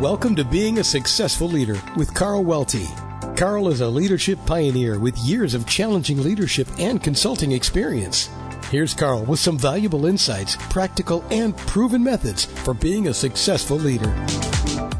[0.00, 2.88] Welcome to Being a Successful Leader with Carl Welty.
[3.36, 8.28] Carl is a leadership pioneer with years of challenging leadership and consulting experience.
[8.70, 14.12] Here's Carl with some valuable insights, practical and proven methods for being a successful leader.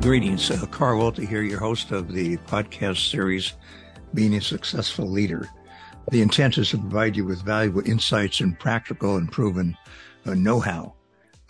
[0.00, 0.48] Greetings.
[0.50, 3.54] Uh, Carl Welty here, your host of the podcast series,
[4.14, 5.48] Being a Successful Leader.
[6.12, 9.76] The intent is to provide you with valuable insights and practical and proven
[10.24, 10.94] uh, know-how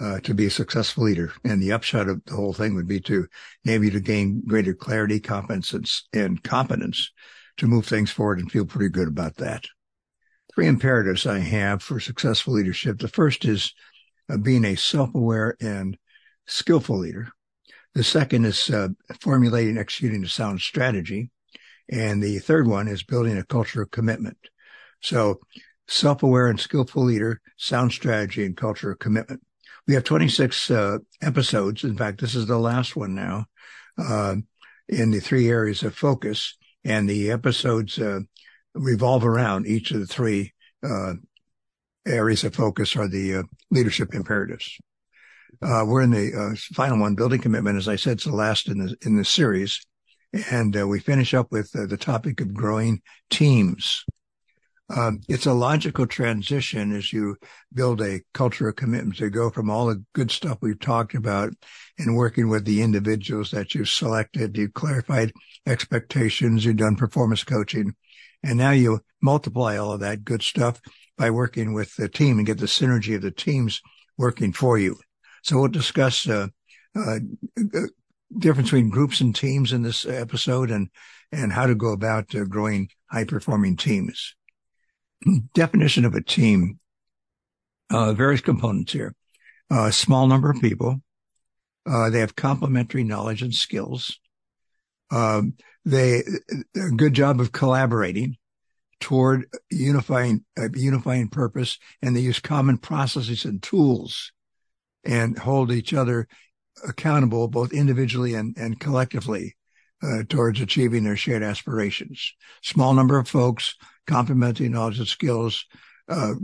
[0.01, 1.33] uh, to be a successful leader.
[1.45, 3.27] And the upshot of the whole thing would be to
[3.65, 7.11] enable you to gain greater clarity, competence, and competence
[7.59, 9.65] to move things forward and feel pretty good about that.
[10.55, 12.99] Three imperatives I have for successful leadership.
[12.99, 13.73] The first is
[14.29, 15.97] uh, being a self-aware and
[16.47, 17.29] skillful leader.
[17.95, 18.89] The second is uh,
[19.21, 21.31] formulating, executing a sound strategy.
[21.91, 24.39] And the third one is building a culture of commitment.
[25.01, 25.41] So
[25.87, 29.43] self-aware and skillful leader, sound strategy and culture of commitment.
[29.87, 31.85] We have 26 uh, episodes.
[31.85, 33.47] In fact, this is the last one now
[33.99, 34.37] uh,
[34.89, 38.21] in the three areas of focus, and the episodes uh,
[38.75, 41.15] revolve around each of the three uh,
[42.07, 44.79] areas of focus are the uh, leadership imperatives.
[45.63, 47.79] Uh, we're in the final one, building commitment.
[47.79, 49.81] As I said, it's the last in the in the series,
[50.51, 54.05] and we finish up with the topic of growing teams.
[54.91, 57.37] Um, it's a logical transition as you
[57.73, 61.55] build a culture of commitment to go from all the good stuff we've talked about
[61.99, 64.57] and working with the individuals that you've selected.
[64.57, 65.33] You've clarified
[65.67, 66.65] expectations.
[66.65, 67.95] You've done performance coaching.
[68.43, 70.83] And now you multiply all of that good stuff
[71.17, 73.81] by working with the team and get the synergy of the teams
[74.19, 74.97] working for you.
[75.43, 76.49] So we'll discuss, uh,
[76.95, 77.19] uh,
[77.75, 77.81] uh
[78.37, 80.91] difference between groups and teams in this episode and,
[81.33, 84.35] and how to go about uh, growing high performing teams
[85.55, 86.79] definition of a team,
[87.91, 89.15] uh, various components here.
[89.71, 91.01] A uh, small number of people.
[91.87, 94.19] Uh, they have complementary knowledge and skills.
[95.11, 96.23] Um, they
[96.77, 98.37] a good job of collaborating
[99.01, 104.33] toward unifying uh, unifying purpose, and they use common processes and tools,
[105.05, 106.27] and hold each other
[106.87, 109.57] accountable both individually and, and collectively
[110.03, 112.35] uh, towards achieving their shared aspirations.
[112.63, 115.65] Small number of folks complementing knowledge and skills,
[116.09, 116.35] uh,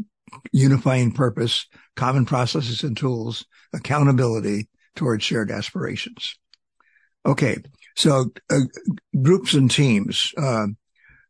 [0.53, 1.67] unifying purpose,
[1.97, 6.37] common processes and tools, accountability towards shared aspirations.
[7.27, 7.59] Okay.
[7.97, 8.61] So uh,
[9.23, 10.69] groups and teams, uh,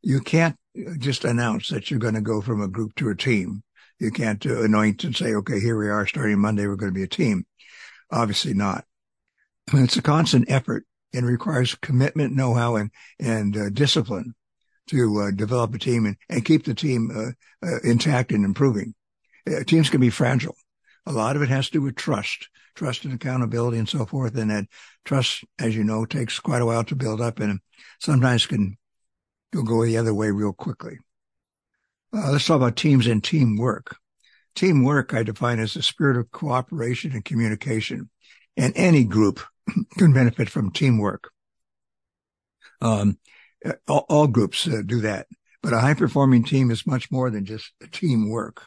[0.02, 0.56] you can't
[0.98, 3.62] just announce that you're going to go from a group to a team.
[3.98, 6.66] You can't uh, anoint and say, okay, here we are starting Monday.
[6.66, 7.44] We're going to be a team.
[8.10, 8.84] Obviously not.
[9.72, 14.34] It's a constant effort and requires commitment, know-how and, and uh, discipline
[14.90, 18.94] to uh, develop a team and, and keep the team uh, uh, intact and improving.
[19.48, 20.56] Uh, teams can be fragile.
[21.06, 24.36] A lot of it has to do with trust, trust and accountability and so forth.
[24.36, 24.66] And that
[25.04, 27.60] trust, as you know, takes quite a while to build up and
[28.00, 28.76] sometimes can
[29.52, 30.98] go the other way real quickly.
[32.12, 33.96] Uh, let's talk about teams and teamwork.
[34.56, 38.10] Teamwork I define as the spirit of cooperation and communication.
[38.56, 39.40] And any group
[39.98, 41.30] can benefit from teamwork.
[42.80, 43.18] Um,
[43.88, 45.26] all, all groups uh, do that.
[45.62, 48.62] But a high performing team is much more than just teamwork.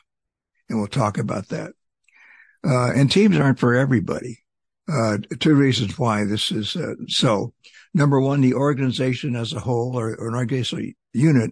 [0.69, 1.73] And we'll talk about that.
[2.65, 4.39] Uh, and teams aren't for everybody.
[4.91, 7.53] Uh, two reasons why this is uh, so.
[7.93, 11.51] Number one, the organization as a whole or, or an organizational unit,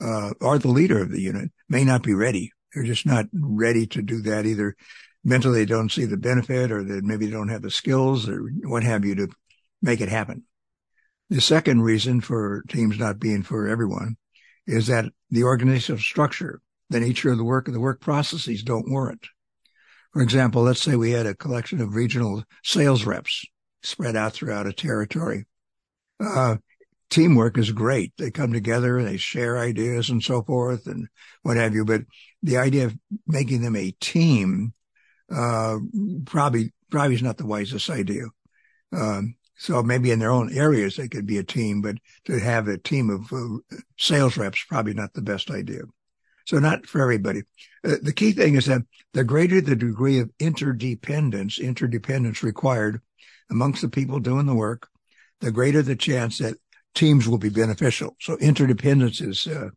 [0.00, 2.52] uh, or the leader of the unit may not be ready.
[2.74, 4.76] They're just not ready to do that either.
[5.24, 8.50] Mentally, they don't see the benefit or that maybe they don't have the skills or
[8.64, 9.28] what have you to
[9.80, 10.44] make it happen.
[11.28, 14.16] The second reason for teams not being for everyone
[14.66, 18.90] is that the organizational structure, the nature of the work and the work processes don't
[18.90, 19.26] warrant.
[20.12, 23.44] For example, let's say we had a collection of regional sales reps
[23.82, 25.46] spread out throughout a territory.
[26.20, 26.56] Uh,
[27.10, 28.12] teamwork is great.
[28.16, 31.08] They come together, they share ideas and so forth and
[31.42, 31.84] what have you.
[31.84, 32.02] But
[32.42, 34.72] the idea of making them a team,
[35.30, 35.78] uh,
[36.24, 38.24] probably, probably is not the wisest idea.
[38.92, 42.68] Um, so maybe in their own areas, they could be a team, but to have
[42.68, 45.82] a team of uh, sales reps, probably not the best idea.
[46.46, 47.42] So not for everybody.
[47.82, 48.82] Uh, the key thing is that
[49.14, 53.00] the greater the degree of interdependence, interdependence required
[53.50, 54.88] amongst the people doing the work,
[55.40, 56.56] the greater the chance that
[56.94, 58.16] teams will be beneficial.
[58.20, 59.70] So interdependence is, uh,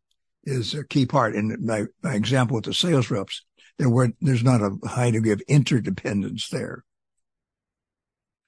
[0.43, 1.35] is a key part.
[1.35, 3.43] In my, my example with the sales reps,
[3.77, 6.83] there were, there's not a high degree of interdependence there.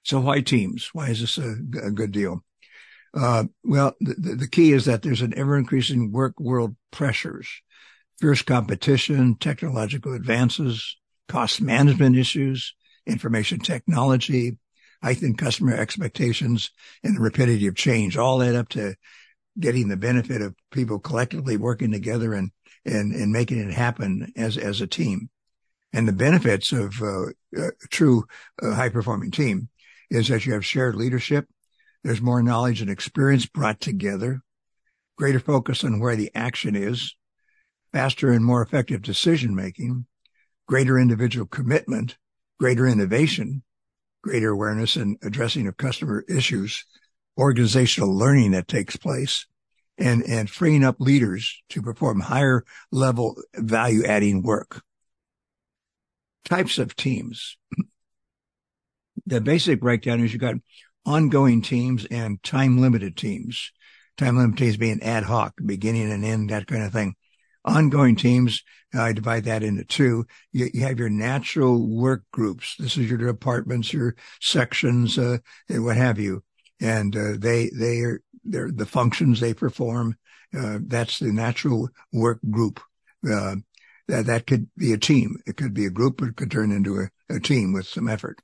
[0.02, 0.90] So why teams?
[0.92, 1.52] Why is this a,
[1.82, 2.44] a good deal?
[3.14, 7.48] Uh, well, the, the key is that there's an ever increasing work world pressures,
[8.20, 10.96] fierce competition, technological advances,
[11.28, 12.74] cost management issues,
[13.06, 14.56] information technology,
[15.02, 16.70] heightened customer expectations
[17.02, 18.94] and the rapidity of change, all add up to
[19.58, 22.50] getting the benefit of people collectively working together and,
[22.84, 25.28] and, and making it happen as, as a team.
[25.92, 28.24] And the benefits of uh, a true
[28.62, 29.68] uh, high performing team
[30.12, 31.48] is that you have shared leadership.
[32.04, 34.42] There's more knowledge and experience brought together,
[35.16, 37.16] greater focus on where the action is,
[37.92, 40.06] faster and more effective decision making,
[40.68, 42.18] greater individual commitment,
[42.60, 43.62] greater innovation,
[44.22, 46.84] greater awareness and addressing of customer issues,
[47.38, 49.46] organizational learning that takes place,
[49.96, 54.82] and, and freeing up leaders to perform higher level value adding work.
[56.44, 57.56] Types of teams.
[59.26, 60.56] The basic breakdown is you've got
[61.06, 63.72] ongoing teams and time limited teams.
[64.16, 67.14] Time limited teams being ad hoc, beginning and end, that kind of thing
[67.64, 68.62] ongoing teams.
[68.94, 70.26] I divide that into two.
[70.52, 72.76] You, you, have your natural work groups.
[72.78, 75.38] This is your departments, your sections, uh,
[75.68, 76.42] and what have you.
[76.80, 80.16] And, uh, they, they are, they're the functions they perform.
[80.56, 82.80] Uh, that's the natural work group.
[83.24, 83.56] Uh,
[84.08, 85.38] that, that could be a team.
[85.46, 88.08] It could be a group, but it could turn into a, a team with some
[88.08, 88.42] effort.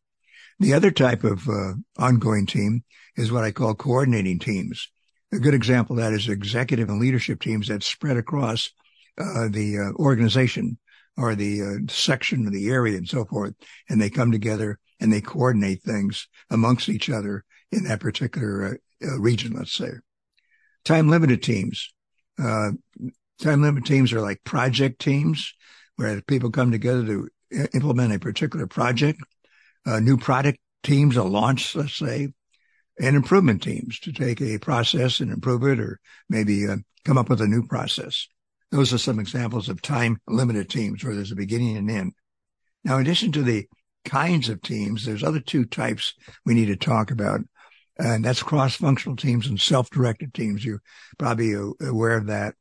[0.60, 2.84] The other type of, uh, ongoing team
[3.16, 4.88] is what I call coordinating teams.
[5.32, 8.70] A good example of that is executive and leadership teams that spread across
[9.18, 10.78] uh, the uh, organization
[11.16, 13.54] or the uh, section or the area and so forth,
[13.88, 19.06] and they come together and they coordinate things amongst each other in that particular uh,
[19.06, 19.52] uh, region.
[19.52, 19.90] Let's say
[20.84, 21.92] time limited teams.
[22.38, 22.80] time
[23.42, 25.52] limited teams are like project teams
[25.96, 27.28] where people come together to
[27.74, 29.20] implement a particular project.
[29.86, 32.28] New product teams, a launch, let's say,
[33.00, 37.28] and improvement teams to take a process and improve it or maybe uh, come up
[37.28, 38.28] with a new process.
[38.70, 42.12] Those are some examples of time limited teams where there's a beginning and end.
[42.84, 43.66] Now, in addition to the
[44.04, 46.14] kinds of teams, there's other two types
[46.44, 47.40] we need to talk about.
[47.98, 50.64] And that's cross-functional teams and self-directed teams.
[50.64, 50.82] You're
[51.18, 52.54] probably aware of that.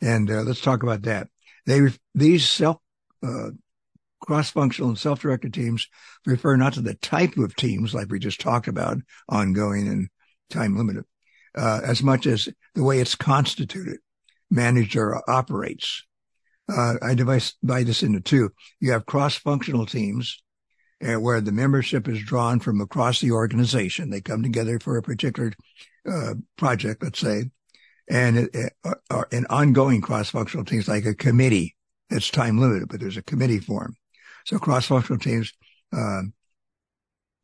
[0.00, 1.28] And uh, let's talk about that.
[1.66, 1.80] They,
[2.14, 2.76] these self,
[3.22, 3.50] uh,
[4.24, 5.86] cross-functional and self-directed teams
[6.24, 8.98] refer not to the type of teams like we just talked about,
[9.28, 10.08] ongoing and
[10.50, 11.04] time limited,
[11.56, 13.98] uh, as much as the way it's constituted
[14.50, 16.04] managed or operates.
[16.74, 18.50] Uh, I divide, this into two.
[18.80, 20.42] You have cross-functional teams
[21.06, 24.08] uh, where the membership is drawn from across the organization.
[24.08, 25.52] They come together for a particular
[26.10, 27.50] uh, project, let's say,
[28.08, 31.76] and it, uh, uh, an ongoing cross-functional teams like a committee
[32.08, 33.96] that's time limited, but there's a committee form.
[34.44, 35.52] So cross-functional teams
[35.92, 36.32] um,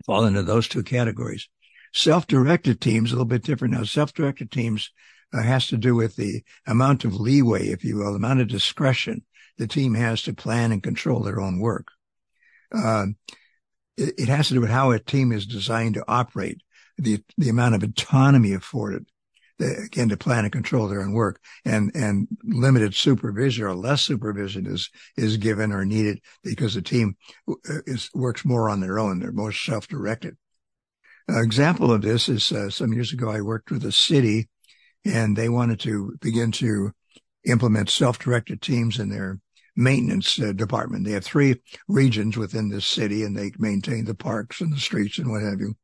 [0.06, 1.49] fall into those two categories.
[1.93, 3.85] Self-directed teams a little bit different now.
[3.85, 4.91] Self-directed teams
[5.32, 8.49] uh, has to do with the amount of leeway, if you will, the amount of
[8.49, 9.23] discretion
[9.58, 11.88] the team has to plan and control their own work.
[12.75, 13.06] Uh,
[13.97, 16.62] it, it, has to do with how a team is designed to operate,
[16.97, 19.06] the the amount of autonomy afforded,
[19.60, 24.66] again to plan and control their own work, and and limited supervision or less supervision
[24.66, 27.16] is is given or needed because the team
[27.48, 27.54] uh,
[27.86, 29.20] is works more on their own.
[29.20, 30.36] They're more self directed.
[31.28, 34.48] An example of this is uh, some years ago I worked with a city
[35.04, 36.92] and they wanted to begin to
[37.44, 39.40] implement self-directed teams in their
[39.76, 41.06] maintenance uh, department.
[41.06, 45.18] They have three regions within this city and they maintain the parks and the streets
[45.18, 45.74] and what have you.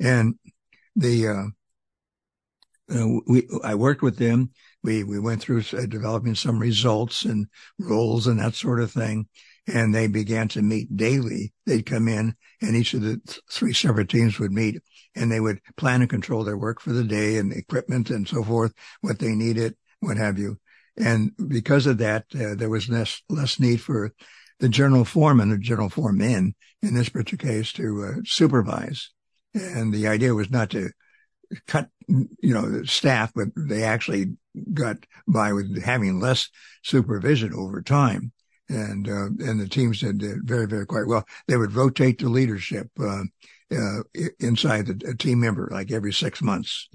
[0.00, 0.36] And
[0.96, 1.44] the, uh,
[2.92, 4.50] uh, we, I worked with them.
[4.82, 7.46] We, we went through uh, developing some results and
[7.78, 9.28] roles and that sort of thing.
[9.66, 11.52] And they began to meet daily.
[11.66, 14.80] They'd come in and each of the th- three separate teams would meet
[15.14, 18.42] and they would plan and control their work for the day and equipment and so
[18.42, 20.58] forth, what they needed, what have you.
[20.96, 24.12] And because of that, uh, there was less, less need for
[24.58, 29.10] the general foreman or general foreman in this particular case to uh, supervise.
[29.54, 30.90] And the idea was not to
[31.66, 34.36] cut, you know, the staff, but they actually
[34.72, 36.48] got by with having less
[36.82, 38.32] supervision over time.
[38.68, 41.24] And, uh, and the teams did very, very quite well.
[41.48, 42.88] They would rotate the leadership.
[42.98, 43.24] Uh,
[43.72, 44.02] uh,
[44.40, 46.88] inside a team member, like every six months.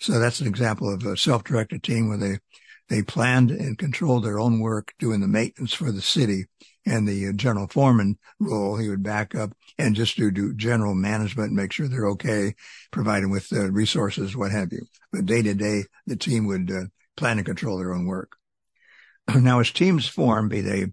[0.00, 2.38] So that's an example of a self-directed team where they,
[2.88, 6.44] they planned and controlled their own work doing the maintenance for the city
[6.86, 8.76] and the uh, general foreman role.
[8.76, 12.54] He would back up and just do, do general management make sure they're okay,
[12.90, 14.82] providing with uh, resources, what have you.
[15.12, 16.84] But day to day, the team would uh,
[17.16, 18.36] plan and control their own work.
[19.34, 20.92] now, as teams form, be they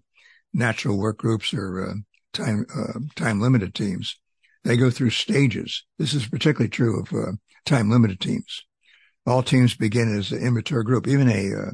[0.54, 1.94] natural work groups or uh,
[2.32, 4.18] time uh, time limited teams,
[4.64, 5.84] they go through stages.
[5.98, 8.64] This is particularly true of time limited teams.
[9.26, 11.70] All teams begin as an immature group, even a, uh,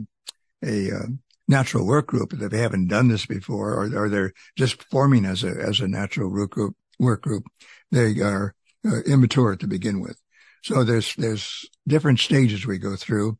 [0.65, 1.07] a uh,
[1.47, 5.43] natural work group if they haven't done this before or, or they're just forming as
[5.45, 7.45] a, as a natural work group, work group.
[7.91, 8.55] They are
[8.87, 10.21] uh, immature to begin with.
[10.63, 13.39] So there's, there's different stages we go through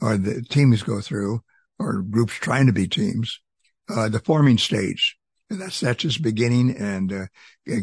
[0.00, 1.42] or the teams go through
[1.78, 3.40] or groups trying to be teams.
[3.90, 5.16] Uh, the forming stage.
[5.48, 7.26] That's, that's just beginning and, uh,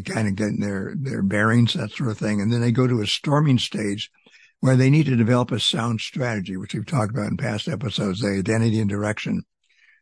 [0.04, 2.40] kind of getting their, their bearings, that sort of thing.
[2.40, 4.08] And then they go to a storming stage
[4.60, 8.20] where they need to develop a sound strategy, which we've talked about in past episodes,
[8.20, 9.42] the identity and direction,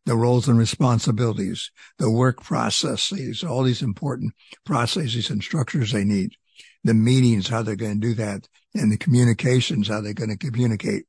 [0.07, 4.33] the roles and responsibilities, the work processes, all these important
[4.65, 6.33] processes and structures they need,
[6.85, 10.37] the meetings, how they're going to do that, and the communications, how they're going to
[10.37, 11.05] communicate.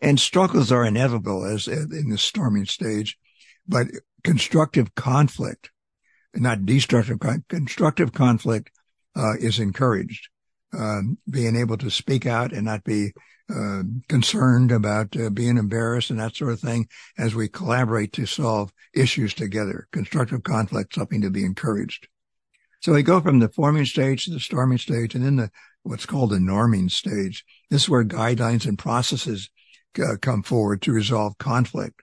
[0.00, 3.18] And struggles are inevitable as in the storming stage,
[3.68, 3.86] but
[4.24, 5.70] constructive conflict,
[6.34, 8.70] not destructive, constructive conflict
[9.14, 10.28] uh, is encouraged.
[10.78, 13.12] Um, being able to speak out and not be
[13.54, 16.88] uh, concerned about uh, being embarrassed and that sort of thing
[17.18, 19.86] as we collaborate to solve issues together.
[19.92, 22.08] Constructive conflict, something to be encouraged.
[22.80, 25.50] So we go from the forming stage to the storming stage and then the
[25.82, 27.44] what's called the norming stage.
[27.70, 29.50] This is where guidelines and processes
[29.98, 32.02] uh, come forward to resolve conflict.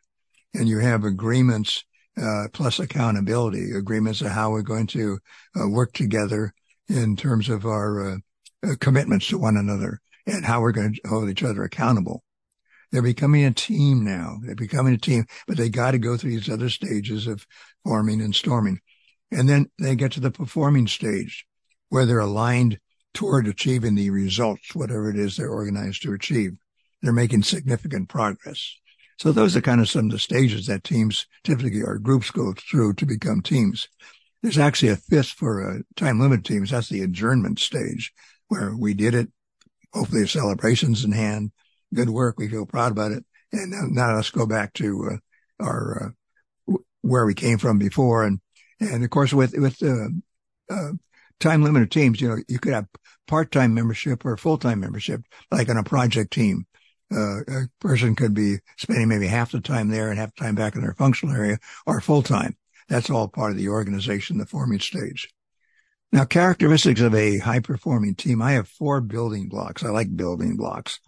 [0.53, 1.83] And you have agreements
[2.21, 5.19] uh, plus accountability, agreements of how we're going to
[5.59, 6.53] uh, work together
[6.87, 8.17] in terms of our uh,
[8.79, 12.23] commitments to one another and how we're going to hold each other accountable.
[12.91, 14.37] They're becoming a team now.
[14.43, 17.45] They're becoming a team, but they got to go through these other stages of
[17.83, 18.79] forming and storming.
[19.31, 21.45] And then they get to the performing stage
[21.89, 22.79] where they're aligned
[23.13, 26.53] toward achieving the results, whatever it is they're organized to achieve.
[27.01, 28.75] They're making significant progress.
[29.19, 32.53] So those are kind of some of the stages that teams typically or groups go
[32.53, 33.87] through to become teams.
[34.41, 36.71] There's actually a fifth for uh, time limit teams.
[36.71, 38.13] That's the adjournment stage
[38.49, 39.29] where we did it.
[39.93, 41.51] Hopefully, celebrations in hand.
[41.93, 42.37] Good work.
[42.37, 43.25] We feel proud about it.
[43.51, 46.13] And now, let's go back to uh, our
[46.69, 48.23] uh, where we came from before.
[48.25, 48.39] And
[48.79, 50.09] and of course, with with uh,
[50.69, 50.91] uh,
[51.39, 52.87] time limited teams, you know, you could have
[53.27, 56.65] part time membership or full time membership, like on a project team.
[57.11, 60.53] Uh, a person could be spending maybe half the time there and half the time
[60.53, 62.55] back in their functional area or full time.
[62.87, 65.27] That's all part of the organization, the forming stage.
[66.11, 68.41] Now, characteristics of a high performing team.
[68.41, 69.83] I have four building blocks.
[69.83, 70.99] I like building blocks.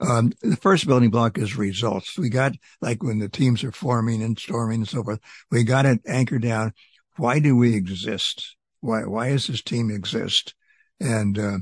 [0.00, 2.16] Um, the first building block is results.
[2.16, 5.86] We got like when the teams are forming and storming and so forth, we got
[5.86, 6.72] it anchored down.
[7.16, 8.56] Why do we exist?
[8.80, 10.54] Why, why does this team exist?
[11.00, 11.58] And, uh,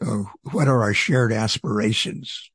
[0.00, 2.50] uh, what are our shared aspirations?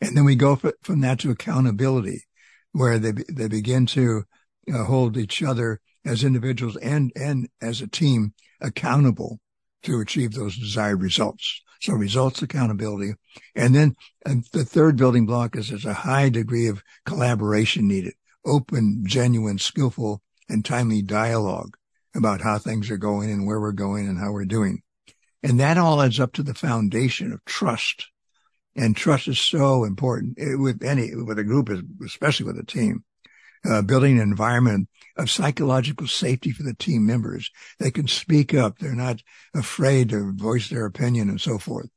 [0.00, 2.24] And then we go from that to accountability
[2.72, 4.24] where they, they begin to
[4.72, 9.40] uh, hold each other as individuals and, and as a team accountable
[9.82, 11.62] to achieve those desired results.
[11.80, 13.14] So results accountability.
[13.54, 18.14] And then and the third building block is there's a high degree of collaboration needed,
[18.44, 21.76] open, genuine, skillful, and timely dialogue
[22.14, 24.82] about how things are going and where we're going and how we're doing.
[25.42, 28.06] And that all adds up to the foundation of trust.
[28.74, 31.70] And trust is so important with any, with a group,
[32.04, 33.04] especially with a team
[33.68, 37.50] uh, building an environment of psychological safety for the team members.
[37.78, 38.78] They can speak up.
[38.78, 39.22] They're not
[39.54, 41.88] afraid to voice their opinion and so forth.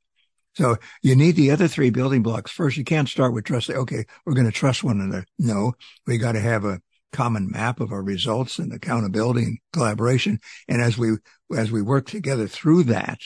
[0.56, 2.52] So you need the other three building blocks.
[2.52, 3.70] First, you can't start with trust.
[3.70, 5.26] Okay, we're going to trust one another.
[5.38, 5.74] No,
[6.08, 10.40] we got to have a common map of our results and accountability and collaboration.
[10.68, 11.18] And as we,
[11.56, 13.20] as we work together through that,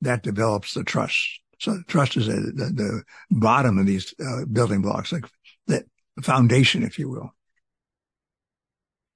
[0.00, 1.40] that develops the trust.
[1.58, 5.24] So trust is a, the, the, bottom of these uh, building blocks, like
[5.66, 5.84] the
[6.22, 7.34] foundation, if you will.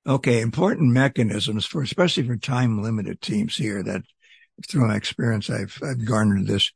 [0.08, 4.00] Okay, important mechanisms for, especially for time limited teams here that
[4.66, 6.72] through my experience, I've, I've garnered this.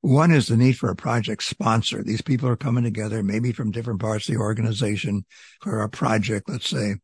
[0.00, 2.02] One is the need for a project sponsor.
[2.02, 5.26] These people are coming together, maybe from different parts of the organization
[5.60, 6.94] for a project, let's say.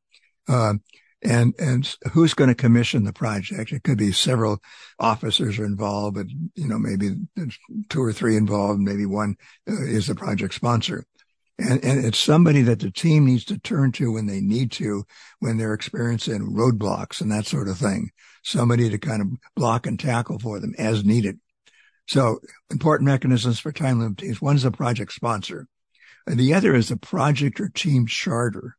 [0.49, 0.75] Uh,
[1.23, 3.71] and, and who's going to commission the project?
[3.71, 4.61] It could be several
[4.99, 7.17] officers are involved, but, you know, maybe
[7.91, 9.37] two or three involved, maybe one
[9.69, 11.05] uh, is the project sponsor.
[11.59, 15.05] And, and it's somebody that the team needs to turn to when they need to,
[15.39, 18.11] when they're experiencing roadblocks and that sort of thing.
[18.43, 21.41] Somebody to kind of block and tackle for them as needed.
[22.09, 24.41] So important mechanisms for time limit teams.
[24.43, 25.67] Is a project sponsor.
[26.27, 28.77] And the other is a project or team charter.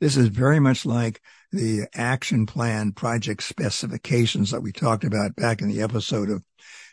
[0.00, 1.20] This is very much like
[1.50, 6.44] the action plan project specifications that we talked about back in the episode of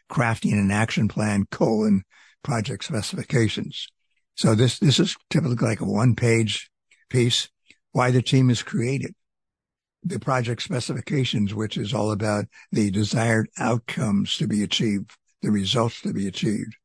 [0.10, 2.04] crafting an action plan colon
[2.44, 3.88] project specifications.
[4.36, 6.70] So this, this is typically like a one page
[7.10, 7.50] piece,
[7.92, 9.16] why the team is created,
[10.04, 15.12] the project specifications, which is all about the desired outcomes to be achieved,
[15.42, 16.76] the results to be achieved.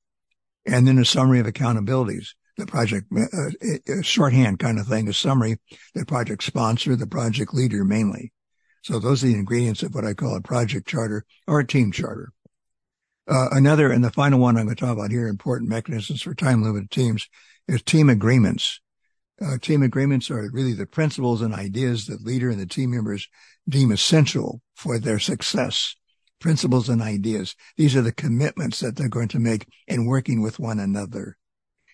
[0.65, 5.13] And then a summary of accountabilities, the project, uh, uh shorthand kind of thing, a
[5.13, 5.57] summary,
[5.95, 8.33] the project sponsor, the project leader mainly.
[8.83, 11.93] So those are the ingredients of what I call a project charter or a team
[11.93, 12.33] charter.
[13.31, 16.35] Uh, another and the final one I'm going to talk about here, important mechanisms for
[16.35, 17.29] time limited teams,
[17.69, 18.81] is team agreements.
[19.41, 23.29] Uh, team agreements are really the principles and ideas that leader and the team members
[23.69, 25.95] deem essential for their success.
[26.41, 27.55] Principles and ideas.
[27.77, 31.37] These are the commitments that they're going to make in working with one another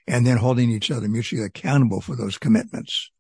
[0.07, 3.11] and then holding each other mutually accountable for those commitments.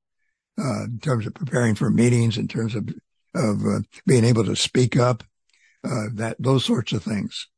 [0.59, 2.89] Uh, in terms of preparing for meetings, in terms of,
[3.35, 5.23] of uh, being able to speak up,
[5.85, 7.49] uh, that, those sorts of things.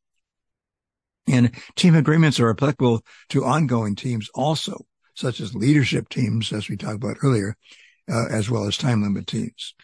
[1.29, 6.77] And team agreements are applicable to ongoing teams also such as leadership teams, as we
[6.77, 7.57] talked about earlier,
[8.09, 9.75] uh, as well as time limit teams.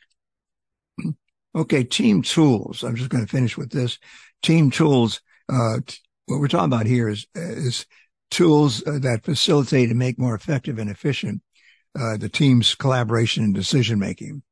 [1.56, 2.84] okay, team tools.
[2.84, 3.98] I'm just going to finish with this.
[4.42, 5.20] Team tools.
[5.52, 7.84] Uh, t- what we're talking about here is is
[8.30, 11.42] tools uh, that facilitate and make more effective and efficient
[11.98, 14.42] uh, the team's collaboration and decision making.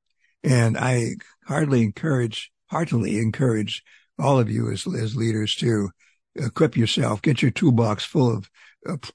[0.45, 3.83] And I hardly encourage, heartily encourage
[4.19, 5.91] all of you as, as leaders to
[6.37, 8.51] equip yourself, get your toolbox full of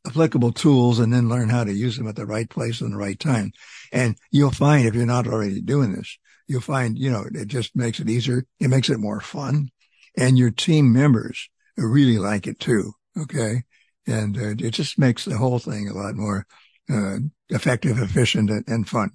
[0.06, 2.98] applicable tools and then learn how to use them at the right place and the
[2.98, 3.52] right time.
[3.92, 7.76] And you'll find if you're not already doing this, you'll find, you know, it just
[7.76, 8.46] makes it easier.
[8.60, 9.70] It makes it more fun
[10.18, 12.94] and your team members really like it too.
[13.18, 13.64] Okay.
[14.08, 16.46] And uh, it just makes the whole thing a lot more
[16.90, 17.18] uh,
[17.50, 19.12] effective, efficient and, and, fun.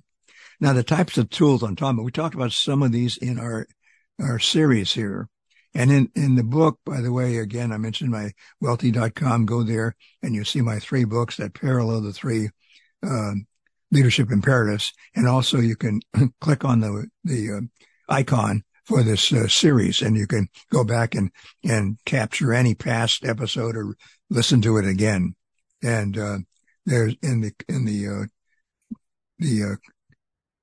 [0.60, 3.66] Now, the types of tools talking about, we talked about some of these in our,
[4.20, 5.28] our series here.
[5.74, 9.46] And in, in the book, by the way, again, I mentioned my welty.com.
[9.46, 12.50] Go there and you see my three books that parallel the three,
[13.02, 13.46] um,
[13.90, 14.92] leadership imperatives.
[15.14, 16.00] And also you can
[16.40, 17.60] click on the, the, uh,
[18.08, 21.30] icon for this uh, series and you can go back and,
[21.64, 23.96] and capture any past episode or
[24.28, 25.34] listen to it again.
[25.82, 26.38] And, uh,
[26.84, 28.26] there's in the, in the, uh,
[29.38, 29.76] the, uh,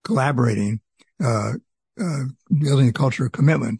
[0.03, 0.81] collaborating,
[1.23, 1.53] uh,
[1.99, 2.23] uh,
[2.59, 3.79] building a culture of commitment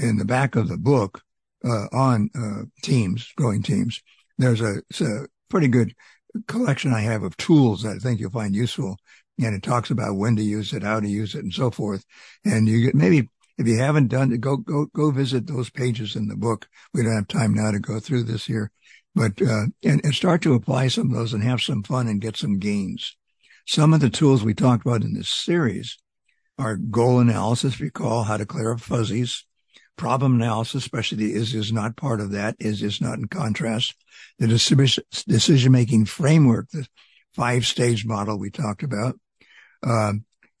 [0.00, 1.22] in the back of the book
[1.64, 4.02] uh, on uh, teams, growing teams.
[4.38, 5.94] There's a, a, pretty good
[6.46, 8.96] collection I have of tools that I think you'll find useful.
[9.42, 12.04] And it talks about when to use it, how to use it, and so forth.
[12.44, 16.16] And you get maybe if you haven't done it, go go go visit those pages
[16.16, 16.66] in the book.
[16.94, 18.70] We don't have time now to go through this here,
[19.14, 22.20] but uh, and, and start to apply some of those and have some fun and
[22.20, 23.16] get some gains.
[23.66, 25.98] Some of the tools we talked about in this series
[26.58, 27.80] are goal analysis.
[27.80, 29.44] Recall how to clear up fuzzies,
[30.00, 33.94] problem analysis, especially is is not part of that, is is not in contrast.
[34.38, 36.86] The decision making framework, the
[37.34, 39.20] five stage model we talked about,
[39.82, 40.14] uh,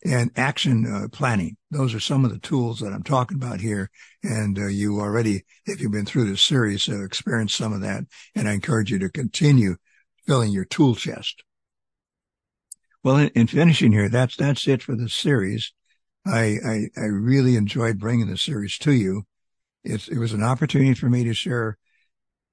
[0.04, 1.56] and action uh, planning.
[1.70, 3.90] Those are some of the tools that I'm talking about here.
[4.22, 8.04] And uh, you already, if you've been through this series, uh, experienced some of that.
[8.34, 9.76] And I encourage you to continue
[10.26, 11.42] filling your tool chest.
[13.02, 15.72] Well, in, in finishing here, that's, that's it for this series.
[16.26, 19.24] I, I, I really enjoyed bringing the series to you
[19.84, 21.78] it, it was an opportunity for me to share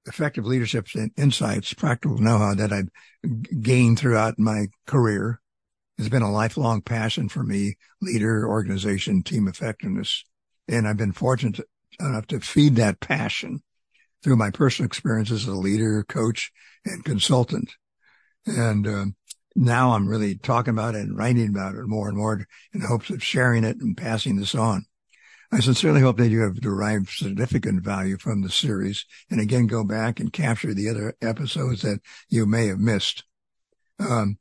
[0.05, 0.87] effective leadership
[1.17, 2.89] insights, practical know-how that I've
[3.61, 5.41] gained throughout my career.
[5.97, 10.23] It's been a lifelong passion for me, leader, organization, team effectiveness.
[10.67, 11.61] And I've been fortunate
[11.99, 13.63] enough to feed that passion
[14.23, 16.51] through my personal experiences as a leader, coach,
[16.85, 17.73] and consultant.
[18.45, 19.05] And uh,
[19.55, 23.09] now I'm really talking about it and writing about it more and more in hopes
[23.09, 24.85] of sharing it and passing this on.
[25.51, 29.83] I sincerely hope that you have derived significant value from the series and again go
[29.83, 33.23] back and capture the other episodes that you may have missed.
[33.99, 34.37] Um,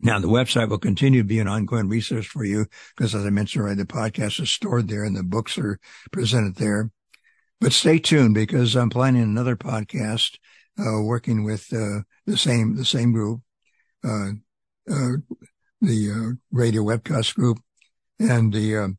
[0.00, 3.30] now the website will continue to be an ongoing resource for you because as I
[3.30, 5.80] mentioned already, the podcast is stored there and the books are
[6.12, 6.90] presented there.
[7.58, 10.36] But stay tuned because I'm planning another podcast,
[10.78, 13.40] uh, working with, uh, the same, the same group,
[14.04, 14.32] uh,
[14.90, 15.16] uh
[15.80, 17.58] the, uh, radio webcast group
[18.18, 18.98] and the, um,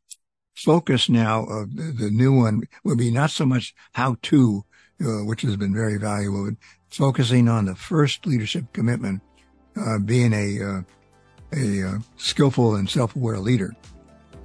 [0.57, 4.65] focus now of the, new one will be not so much how to,
[5.01, 6.55] uh, which has been very valuable, but
[6.89, 9.21] focusing on the first leadership commitment,
[9.79, 10.81] uh, being a, uh,
[11.53, 13.75] a uh, skillful and self-aware leader.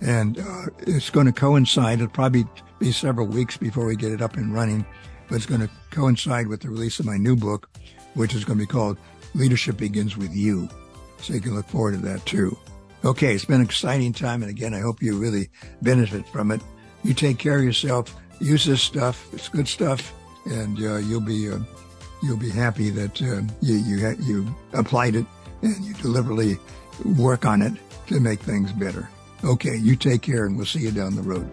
[0.02, 2.00] And uh, it's going to coincide.
[2.00, 2.44] It'll probably
[2.78, 4.84] be several weeks before we get it up and running,
[5.28, 7.70] but it's going to coincide with the release of my new book,
[8.14, 8.98] which is going to be called
[9.34, 10.68] Leadership Begins with You.
[11.22, 12.58] So you can look forward to that too.
[13.04, 14.42] Okay, it's been an exciting time.
[14.42, 15.50] And again, I hope you really
[15.82, 16.60] benefit from it.
[17.02, 18.14] You take care of yourself.
[18.40, 19.28] Use this stuff.
[19.32, 20.12] It's good stuff.
[20.46, 21.58] And uh, you'll be uh,
[22.22, 25.26] you'll be happy that uh, you you you applied it
[25.62, 26.58] and you deliberately
[27.16, 27.72] work on it
[28.08, 29.08] to make things better.
[29.44, 31.48] Okay, you take care, and we'll see you down the road.